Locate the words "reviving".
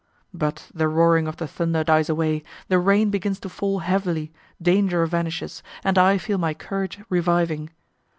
7.07-7.69